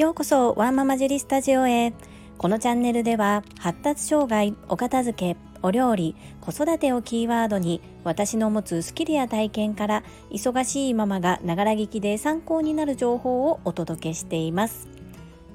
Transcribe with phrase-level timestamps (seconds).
[0.00, 1.92] ようこそワンママジュリスタジオへ。
[2.38, 14.88] このチャンネルでは発達障害お片付けお料理子育てをキーワードに私の持つスキルや体験から忙しいママがながら聞きで参考になる情報をお届けしています。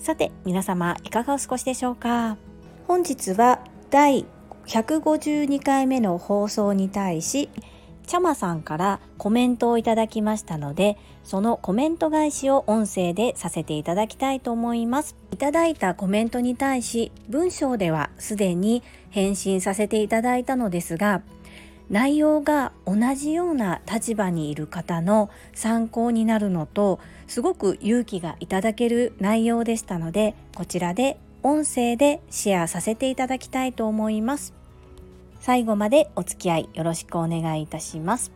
[0.00, 2.36] さて皆様いかがお過ごしでしょうか？
[2.88, 4.26] 本日は第
[4.66, 7.48] 152回目の放送に対し
[8.06, 15.16] ちゃまさんからコメントをいただきましたのでそのコメント返しを音声でさせていただきたいと思います。
[15.32, 21.22] いただいたコメントに対し文章ではすでに返信させていただいたのですが
[21.90, 34.61] 内容が同じような立場にいる方の参考になるのとすごく勇気がいただける内容でしたのでこちらで音声でシェアさせていただきたいと思います。
[35.42, 38.30] 最後までお付き合いよろしくお願いいたします。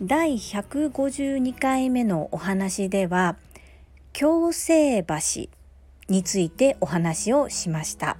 [0.00, 3.36] 第152回目のお話では
[4.14, 5.50] 共生橋
[6.08, 8.16] についてお話をしました。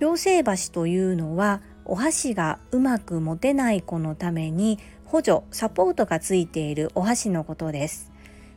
[0.00, 8.12] 共生橋というのはお箸がうまく持てない子のために補助サポートがついているお箸のことです。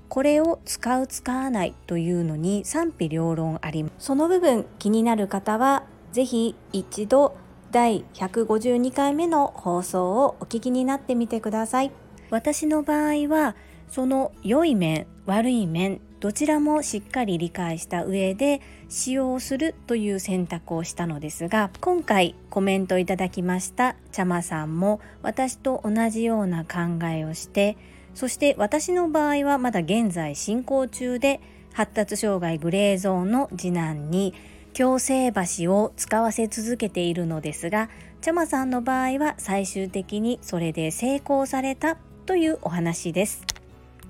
[0.09, 4.07] これを使う使わないというのに賛否両論あります。
[4.07, 7.37] その部分気になる方は是非一度
[7.71, 11.91] 第152回目の放送をお聞きになってみてください。
[12.29, 13.55] 私の場合は
[13.89, 27.77] その良い面悪い面どちらもしっかり理解した上で使用するという選択をしたのですが今回コメントいただきましたちゃまさんも私と同じような考えをして
[28.13, 31.39] そして私の場合はまだ現在進行中で
[31.73, 34.33] 発達障害グレーゾーンの次男に
[34.79, 37.89] 共生橋を使わせ続けているのですが
[38.21, 43.43] ちゃまさんの場合は最終的にそれで成功されたというお話です。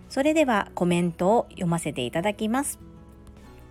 [0.09, 2.77] それではコメントを読ませていただきます。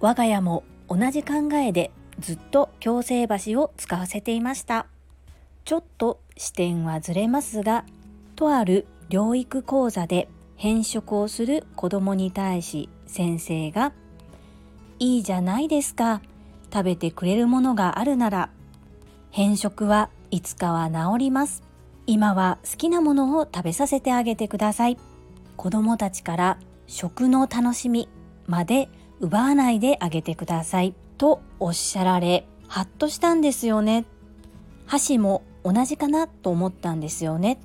[0.01, 4.87] 我が家も同じ考えでずっと共生橋を使わせていました。
[5.65, 7.85] ちょっと視点はずれますが
[8.35, 13.93] とある療育講座で変色をする子供に対し先生が
[14.99, 16.23] 「いいじゃないですか。
[16.73, 18.51] 食べてくれるものがあるなら
[19.31, 21.63] 変色はいつかは治ります。
[22.07, 24.99] 今は好きなものを食べさせてあげてください。
[25.57, 28.09] 子供たちから食の楽しみ
[28.47, 28.89] まで
[29.21, 30.95] 奪わないであげてください。
[31.19, 34.05] とおっしゃられハッとしたんですよね。
[34.87, 37.59] 箸も同じかなと思ったんですよね。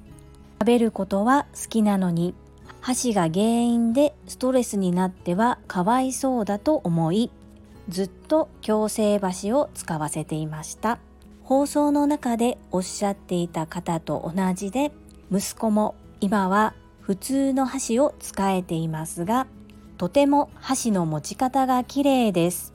[0.59, 2.33] 食べることは好きなのに
[2.81, 7.31] 箸が原因でストレスになってはかわいそうだと思い
[7.89, 10.99] ずっと矯正橋を使わせていました。
[11.43, 14.91] 放送の中でおっしゃっていた方と同じで
[15.31, 19.45] 息子も今は普通の箸を使えていますが
[19.97, 22.73] とても箸の持ち方が綺麗です。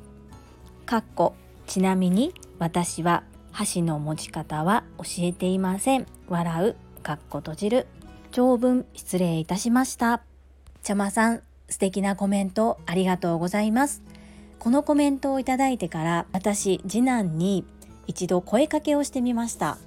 [0.85, 1.35] かっこ
[1.67, 6.07] ちなみに私は箸の持ち方は教えていません。
[6.29, 7.87] 笑うかっこ閉じる。
[8.31, 10.23] 長文失礼いたしました。
[10.83, 14.03] ちゃまさん素敵なコメントありがとうございます。
[14.59, 17.65] このコメントをいただいてから私次男に
[18.07, 19.79] 一度声かけをしてみました。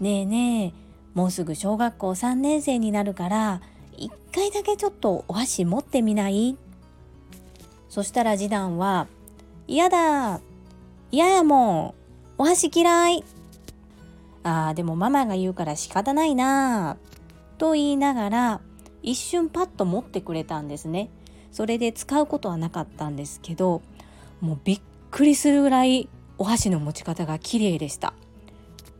[0.00, 0.72] ねえねえ
[1.14, 3.60] もうすぐ小学校3年生になるから
[3.96, 6.56] 一回だけちょっとお箸持ってみない？
[7.88, 9.08] そしたら次男は
[9.66, 10.40] 嫌だ
[11.10, 11.94] 嫌やもん
[12.38, 13.24] お箸嫌い。
[14.42, 16.96] あーでもママが言うから仕方ないな
[17.58, 18.60] と言いながら
[19.02, 21.10] 一瞬パッと持ってくれたんですね。
[21.52, 23.82] それで使うことはなかったんですけど
[24.40, 24.80] もうびっ
[25.10, 26.08] くりするぐらい
[26.38, 28.14] お箸の持ち方が綺麗でした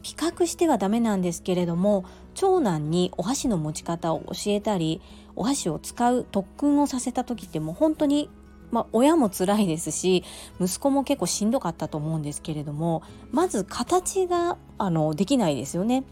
[0.03, 5.01] 比較してはダメなんですけれども長男にお箸の持ち方を教えたり
[5.37, 8.31] お箸を使う特訓をさせた時ってもう本当に
[8.71, 10.23] まあ、親も辛いですし
[10.61, 13.03] 息子も結構しんどかったと思うんですけれども
[13.33, 16.05] まず形があのできないですよね。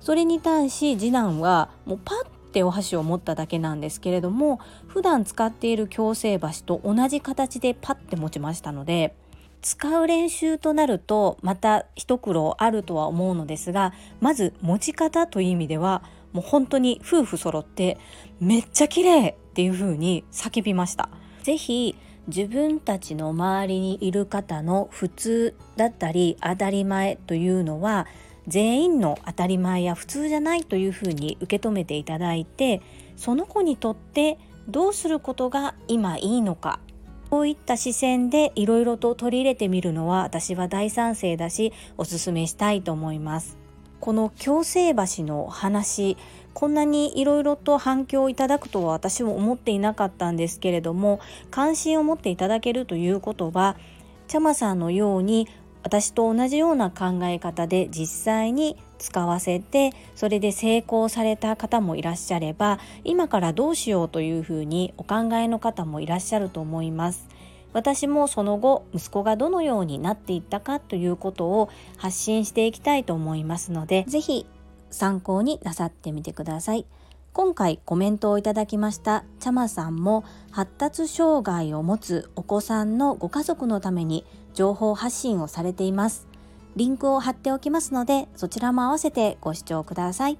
[0.00, 9.16] それに対し次男はもうパッってお箸を持っただけなんですけれども普段使っている矯正箸と同じ形でパッて持ちましたので
[9.60, 17.98] 使う練習となるとまた一苦労あるとは思うのですがまず持ち方という意味ではもう本当に夫婦揃って
[18.38, 21.08] めっちゃ綺麗っていう風に叫びました。
[21.42, 21.96] ぜひ
[22.26, 28.06] 自分たちの周りにいる方の普通だったり当たり前というのは
[28.48, 32.82] 全員の当たり前や普通じゃないというふうに受け止めていただいて
[33.16, 34.38] その子にとって
[34.68, 36.80] どうすることが今いいのか
[37.30, 43.64] こういった視線でいろいろと取り入れてみるのは私は大賛成だしおすすめしたいと思います。
[44.04, 46.18] この共生橋の話
[46.52, 51.20] こんなにいろいろと反響をいただくとは私も思っていなかったんですけれども
[51.50, 53.76] 関心を持っていただけるということは
[54.28, 55.48] ちゃまさんのように
[55.84, 67.28] 私と同じような考え方で実際に使わせてそれで成功された方もいらっしゃれば今からどうしようというふうにお考えの方もいらっしゃると思います。
[67.74, 74.46] 私もその後息子がどのようになっていったかということを発信していきたいと思いますので是非
[74.90, 76.86] 参考になさってみてください。
[77.34, 86.26] 今回コメントをいただきましたちゃまさんも発達障害を持つお子さんのご家族のために情報発信をされています。
[86.76, 90.38] リンクを貼っておきますので、そちらも合わせてご視聴ください。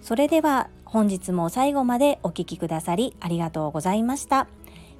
[0.00, 4.46] それでは本日も最後までお聴きくださりありがとうございました。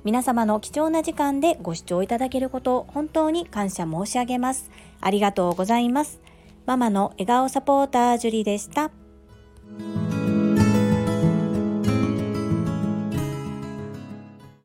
[0.02, 4.70] 皆様の貴重な時間でご視聴いただけること本当に感謝申し上げます。
[5.00, 6.20] ありがとうございます。
[6.66, 8.90] ママの笑顔サポータージュリでした。